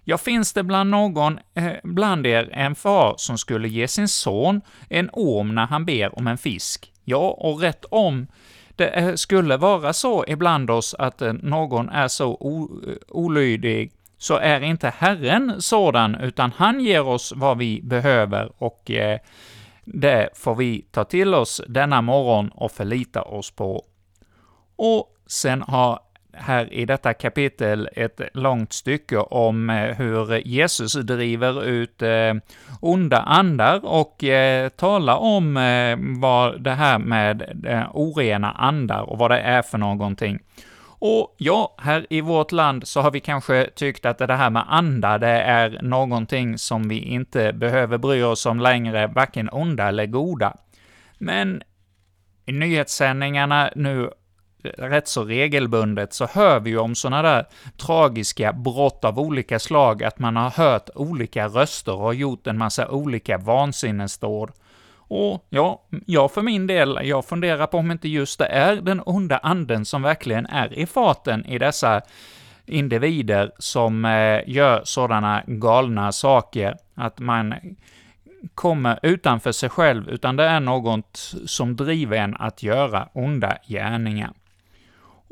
Ja, 0.03 0.17
finns 0.17 0.53
det 0.53 0.63
bland 0.63 0.89
någon 0.89 1.39
eh, 1.53 1.73
bland 1.83 2.27
er 2.27 2.49
en 2.53 2.75
far 2.75 3.13
som 3.17 3.37
skulle 3.37 3.67
ge 3.67 3.87
sin 3.87 4.07
son 4.07 4.61
en 4.89 5.09
orm 5.13 5.55
när 5.55 5.65
han 5.65 5.85
ber 5.85 6.19
om 6.19 6.27
en 6.27 6.37
fisk? 6.37 6.91
Ja, 7.03 7.29
och 7.37 7.61
rätt 7.61 7.85
om 7.85 8.27
det 8.75 8.87
eh, 8.87 9.15
skulle 9.15 9.57
vara 9.57 9.93
så 9.93 10.25
ibland 10.27 10.69
oss 10.69 10.95
att 10.99 11.21
eh, 11.21 11.33
någon 11.33 11.89
är 11.89 12.07
så 12.07 12.31
eh, 12.31 12.93
olydig, 13.07 13.91
så 14.17 14.37
är 14.37 14.61
inte 14.61 14.93
Herren 14.97 15.61
sådan, 15.61 16.15
utan 16.15 16.51
han 16.55 16.79
ger 16.79 17.07
oss 17.07 17.33
vad 17.35 17.57
vi 17.57 17.81
behöver, 17.83 18.51
och 18.57 18.91
eh, 18.91 19.19
det 19.85 20.29
får 20.33 20.55
vi 20.55 20.85
ta 20.91 21.03
till 21.03 21.33
oss 21.33 21.61
denna 21.67 22.01
morgon 22.01 22.49
och 22.49 22.71
förlita 22.71 23.21
oss 23.21 23.51
på. 23.51 23.85
Och 24.75 25.15
sen 25.27 25.61
har 25.61 25.99
här 26.33 26.73
i 26.73 26.85
detta 26.85 27.13
kapitel 27.13 27.89
ett 27.95 28.21
långt 28.33 28.73
stycke 28.73 29.17
om 29.17 29.69
eh, 29.69 29.75
hur 29.75 30.47
Jesus 30.47 30.93
driver 30.93 31.63
ut 31.63 32.01
eh, 32.01 32.33
onda 32.79 33.17
andar 33.17 33.85
och 33.85 34.23
eh, 34.23 34.69
talar 34.69 35.15
om 35.17 35.53
vad 36.21 36.63
det 36.63 36.71
här 36.71 36.99
med 36.99 37.55
orena 37.93 38.51
andar 38.51 39.01
och 39.01 39.17
vad 39.17 39.31
det 39.31 39.39
är 39.39 39.61
för 39.61 39.77
någonting. 39.77 40.39
Och 41.03 41.35
ja, 41.37 41.75
här 41.77 42.05
i 42.09 42.21
vårt 42.21 42.51
land 42.51 42.87
så 42.87 43.01
har 43.01 43.11
vi 43.11 43.19
kanske 43.19 43.69
tyckt 43.75 44.05
att 44.05 44.17
det 44.17 44.35
här 44.35 44.49
med 44.49 44.65
andar, 44.67 45.19
det 45.19 45.27
är 45.27 45.79
någonting 45.81 46.57
som 46.57 46.87
vi 46.87 46.99
inte 46.99 47.53
behöver 47.53 47.97
bry 47.97 48.23
oss 48.23 48.45
om 48.45 48.59
längre, 48.59 49.07
varken 49.07 49.49
onda 49.51 49.87
eller 49.87 50.05
goda. 50.05 50.57
Men 51.17 51.63
i 52.45 52.51
nyhetssändningarna 52.51 53.71
nu 53.75 54.09
rätt 54.63 55.07
så 55.07 55.23
regelbundet 55.23 56.13
så 56.13 56.25
hör 56.25 56.59
vi 56.59 56.69
ju 56.69 56.77
om 56.77 56.95
sådana 56.95 57.21
där 57.21 57.45
tragiska 57.77 58.53
brott 58.53 59.05
av 59.05 59.19
olika 59.19 59.59
slag, 59.59 60.03
att 60.03 60.19
man 60.19 60.35
har 60.35 60.49
hört 60.49 60.89
olika 60.95 61.47
röster 61.47 61.95
och 61.95 62.15
gjort 62.15 62.47
en 62.47 62.57
massa 62.57 62.89
olika 62.89 63.37
vansinnesdåd. 63.37 64.51
Och 65.13 65.45
ja, 65.49 65.81
jag 66.05 66.31
för 66.31 66.41
min 66.41 66.67
del, 66.67 66.99
jag 67.03 67.25
funderar 67.25 67.67
på 67.67 67.77
om 67.77 67.91
inte 67.91 68.07
just 68.07 68.39
det 68.39 68.45
är 68.45 68.75
den 68.75 69.01
onda 69.05 69.37
anden 69.37 69.85
som 69.85 70.01
verkligen 70.01 70.45
är 70.45 70.73
i 70.73 70.85
farten 70.85 71.45
i 71.45 71.57
dessa 71.57 72.01
individer 72.65 73.51
som 73.57 74.05
eh, 74.05 74.41
gör 74.47 74.81
sådana 74.83 75.43
galna 75.47 76.11
saker, 76.11 76.77
att 76.95 77.19
man 77.19 77.53
kommer 78.55 78.99
utanför 79.03 79.51
sig 79.51 79.69
själv, 79.69 80.09
utan 80.09 80.35
det 80.35 80.43
är 80.43 80.59
något 80.59 81.35
som 81.45 81.75
driver 81.75 82.17
en 82.17 82.35
att 82.35 82.63
göra 82.63 83.07
onda 83.13 83.57
gärningar. 83.67 84.31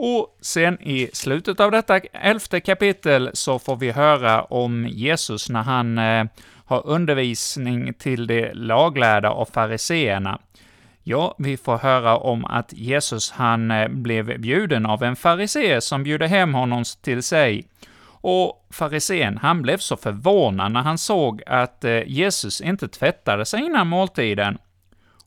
Och 0.01 0.38
sen 0.41 0.81
i 0.81 1.09
slutet 1.13 1.59
av 1.59 1.71
detta 1.71 1.97
elfte 1.99 2.59
kapitel 2.59 3.29
så 3.33 3.59
får 3.59 3.75
vi 3.75 3.91
höra 3.91 4.43
om 4.43 4.88
Jesus 4.88 5.49
när 5.49 5.62
han 5.62 5.97
eh, 5.97 6.25
har 6.65 6.88
undervisning 6.88 7.93
till 7.93 8.27
de 8.27 8.51
laglärda 8.53 9.31
och 9.31 9.49
fariseerna. 9.49 10.39
Ja, 11.03 11.35
vi 11.38 11.57
får 11.57 11.77
höra 11.77 12.17
om 12.17 12.45
att 12.45 12.73
Jesus 12.73 13.31
han 13.31 13.71
eh, 13.71 13.88
blev 13.88 14.39
bjuden 14.39 14.85
av 14.85 15.03
en 15.03 15.15
farisé 15.15 15.81
som 15.81 16.03
bjuder 16.03 16.27
hem 16.27 16.53
honom 16.53 16.83
till 17.01 17.23
sig. 17.23 17.67
Och 18.05 18.67
farisén, 18.71 19.38
han 19.38 19.62
blev 19.62 19.77
så 19.77 19.97
förvånad 19.97 20.71
när 20.71 20.81
han 20.81 20.97
såg 20.97 21.41
att 21.45 21.83
eh, 21.83 22.03
Jesus 22.07 22.62
inte 22.62 22.88
tvättade 22.88 23.45
sig 23.45 23.59
innan 23.65 23.88
måltiden. 23.88 24.57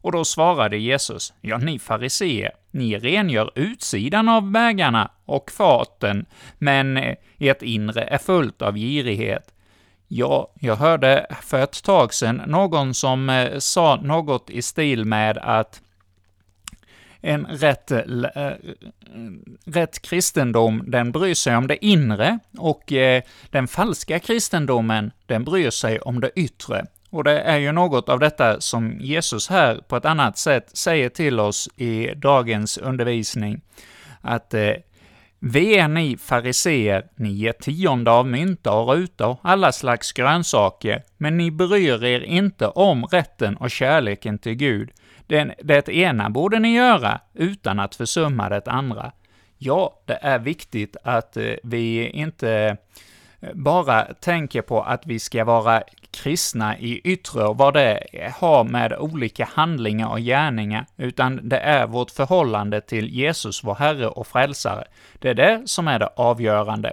Och 0.02 0.12
då 0.12 0.24
svarade 0.24 0.78
Jesus, 0.78 1.32
ja, 1.40 1.58
ni 1.58 1.78
fariseer, 1.78 2.50
ni 2.70 2.98
rengör 2.98 3.50
utsidan 3.54 4.28
av 4.28 4.50
bägarna 4.50 5.10
och 5.24 5.50
faten, 5.50 6.26
men 6.58 6.96
eh, 6.96 7.16
ert 7.38 7.62
inre 7.62 8.02
är 8.02 8.18
fullt 8.18 8.62
av 8.62 8.76
girighet. 8.76 9.54
Ja, 10.08 10.52
jag 10.60 10.76
hörde 10.76 11.26
för 11.42 11.62
ett 11.62 11.82
tag 11.82 12.14
sedan 12.14 12.42
någon 12.46 12.94
som 12.94 13.30
eh, 13.30 13.58
sa 13.58 13.96
något 14.02 14.50
i 14.50 14.62
stil 14.62 15.04
med 15.04 15.38
att 15.38 15.82
en 17.20 17.46
rätt, 17.46 17.90
äh, 17.90 18.52
rätt 19.64 20.02
kristendom, 20.02 20.84
den 20.86 21.12
bryr 21.12 21.34
sig 21.34 21.56
om 21.56 21.66
det 21.66 21.84
inre, 21.84 22.38
och 22.58 22.92
äh, 22.92 23.22
den 23.50 23.68
falska 23.68 24.18
kristendomen, 24.18 25.10
den 25.26 25.44
bryr 25.44 25.70
sig 25.70 26.00
om 26.00 26.20
det 26.20 26.30
yttre. 26.36 26.86
Och 27.12 27.24
det 27.24 27.40
är 27.40 27.58
ju 27.58 27.72
något 27.72 28.08
av 28.08 28.18
detta 28.18 28.60
som 28.60 28.96
Jesus 29.00 29.48
här 29.48 29.80
på 29.88 29.96
ett 29.96 30.04
annat 30.04 30.38
sätt 30.38 30.76
säger 30.76 31.08
till 31.08 31.40
oss 31.40 31.68
i 31.76 32.14
dagens 32.14 32.78
undervisning, 32.78 33.60
att 34.20 34.54
eh, 34.54 34.72
Ve 35.38 35.78
är 35.78 35.88
ni 35.88 36.16
fariseer, 36.16 37.06
ni 37.16 37.32
ger 37.32 37.52
tionde 37.52 38.10
av 38.10 38.26
mynta 38.26 38.72
och 38.72 38.94
ruta 38.94 39.26
och 39.26 39.40
alla 39.42 39.72
slags 39.72 40.12
grönsaker, 40.12 41.02
men 41.18 41.36
ni 41.36 41.50
bryr 41.50 42.04
er 42.04 42.20
inte 42.20 42.66
om 42.66 43.04
rätten 43.04 43.56
och 43.56 43.70
kärleken 43.70 44.38
till 44.38 44.54
Gud. 44.54 44.90
Det, 45.26 45.54
det 45.62 45.88
ena 45.88 46.30
borde 46.30 46.58
ni 46.58 46.74
göra, 46.74 47.20
utan 47.34 47.80
att 47.80 47.94
försumma 47.94 48.48
det 48.48 48.68
andra. 48.68 49.12
Ja, 49.58 50.02
det 50.06 50.18
är 50.22 50.38
viktigt 50.38 50.96
att 51.02 51.36
eh, 51.36 51.52
vi 51.62 52.08
inte 52.08 52.76
eh, 53.40 53.48
bara 53.54 54.04
tänker 54.04 54.62
på 54.62 54.82
att 54.82 55.06
vi 55.06 55.18
ska 55.18 55.44
vara 55.44 55.82
kristna 56.12 56.78
i 56.78 57.00
yttre 57.04 57.44
och 57.44 57.58
vad 57.58 57.74
det 57.74 58.06
har 58.36 58.64
med 58.64 58.92
olika 58.92 59.48
handlingar 59.52 60.08
och 60.08 60.20
gärningar, 60.20 60.86
utan 60.96 61.48
det 61.48 61.58
är 61.58 61.86
vårt 61.86 62.10
förhållande 62.10 62.80
till 62.80 63.08
Jesus, 63.08 63.64
vår 63.64 63.74
Herre 63.74 64.06
och 64.06 64.26
Frälsare. 64.26 64.84
Det 65.18 65.28
är 65.28 65.34
det 65.34 65.62
som 65.64 65.88
är 65.88 65.98
det 65.98 66.06
avgörande. 66.16 66.92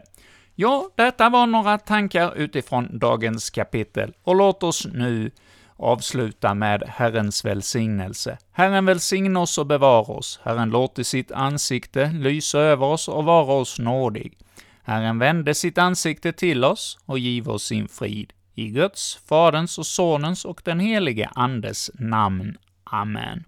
Ja, 0.56 0.90
detta 0.96 1.30
var 1.30 1.48
några 1.48 1.78
tankar 1.78 2.34
utifrån 2.36 3.00
dagens 3.00 3.50
kapitel, 3.50 4.14
och 4.24 4.36
låt 4.36 4.64
oss 4.64 4.88
nu 4.94 5.32
avsluta 5.78 6.54
med 6.54 6.84
Herrens 6.88 7.46
välsignelse. 7.46 8.38
Herren 8.52 8.86
välsigne 8.86 9.40
oss 9.40 9.58
och 9.58 9.66
bevara 9.66 10.14
oss. 10.14 10.40
Herren 10.44 10.70
låter 10.70 11.04
sitt 11.04 11.32
ansikte 11.32 12.12
lysa 12.12 12.60
över 12.60 12.86
oss 12.86 13.08
och 13.08 13.24
vara 13.24 13.54
oss 13.54 13.80
nådig. 13.80 14.38
Herren 14.84 15.20
vände 15.20 15.54
sitt 15.54 15.78
ansikte 15.78 16.32
till 16.32 16.64
oss 16.64 16.98
och 17.06 17.20
giv 17.20 17.50
oss 17.50 17.64
sin 17.64 17.88
frid. 17.88 18.34
I 18.60 18.70
Guds, 18.70 19.20
Faderns 19.30 19.78
och 19.78 19.86
Sonens 19.86 20.46
och 20.46 20.62
den 20.66 20.80
helige 20.80 21.30
Andes 21.36 21.92
namn. 21.94 22.58
Amen. 22.84 23.44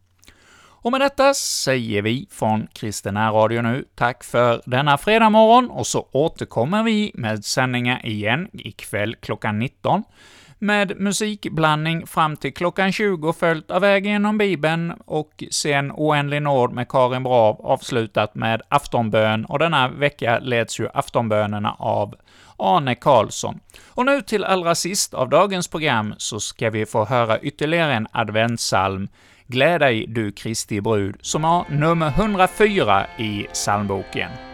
Och 0.83 0.91
med 0.91 1.01
detta 1.01 1.33
säger 1.33 2.01
vi 2.01 2.27
från 2.31 2.67
Kristen 2.73 3.17
Radio 3.17 3.61
nu 3.61 3.85
tack 3.95 4.23
för 4.23 4.61
denna 4.65 4.97
fredag 4.97 5.29
morgon 5.29 5.69
och 5.69 5.87
så 5.87 6.07
återkommer 6.11 6.83
vi 6.83 7.11
med 7.13 7.45
sändningar 7.45 8.05
igen 8.05 8.49
ikväll 8.53 9.15
klockan 9.15 9.59
19 9.59 10.03
med 10.59 10.99
musikblandning 10.99 12.07
fram 12.07 12.37
till 12.37 12.53
klockan 12.53 12.91
20, 12.91 13.33
följt 13.33 13.71
av 13.71 13.81
Väg 13.81 14.05
genom 14.05 14.37
Bibeln 14.37 14.93
och 15.05 15.43
sen 15.51 15.91
Oändlig 15.91 16.41
nåd 16.41 16.73
med 16.73 16.89
Karin 16.89 17.23
Brav, 17.23 17.61
avslutat 17.65 18.35
med 18.35 18.61
aftonbön, 18.69 19.45
och 19.45 19.59
denna 19.59 19.87
vecka 19.87 20.39
leds 20.39 20.79
ju 20.79 20.89
aftonbönerna 20.93 21.75
av 21.79 22.15
Arne 22.61 22.95
Karlsson. 22.95 23.59
Och 23.87 24.05
nu 24.05 24.21
till 24.21 24.43
allra 24.43 24.75
sist 24.75 25.13
av 25.13 25.29
dagens 25.29 25.67
program 25.67 26.13
så 26.17 26.39
ska 26.39 26.69
vi 26.69 26.85
få 26.85 27.05
höra 27.05 27.39
ytterligare 27.39 27.93
en 27.93 28.07
adventssalm, 28.11 29.07
Gläd 29.47 29.81
dig 29.81 30.05
du 30.07 30.31
Kristi 30.31 30.81
brud, 30.81 31.15
som 31.21 31.43
har 31.43 31.65
nummer 31.69 32.07
104 32.07 33.07
i 33.17 33.47
psalmboken. 33.53 34.50